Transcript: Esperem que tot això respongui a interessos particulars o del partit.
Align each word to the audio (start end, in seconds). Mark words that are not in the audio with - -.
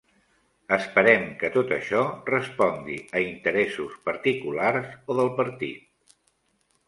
Esperem 0.77 1.25
que 1.41 1.49
tot 1.57 1.73
això 1.75 1.99
respongui 2.29 2.97
a 3.19 3.21
interessos 3.25 3.99
particulars 4.09 4.89
o 5.15 5.19
del 5.19 5.29
partit. 5.43 6.17